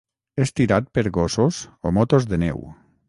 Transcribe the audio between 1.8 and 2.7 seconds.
o motos de neu.